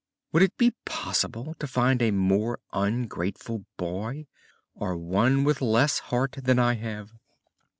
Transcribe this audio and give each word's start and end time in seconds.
Would 0.31 0.41
it 0.41 0.57
be 0.57 0.73
possible 0.83 1.53
to 1.59 1.67
find 1.67 2.01
a 2.01 2.09
more 2.09 2.57
ungrateful 2.73 3.65
boy, 3.77 4.25
or 4.73 4.97
one 4.97 5.43
with 5.43 5.61
less 5.61 5.99
heart 6.09 6.37
than 6.41 6.57
I 6.57 6.73
have?" 6.73 7.11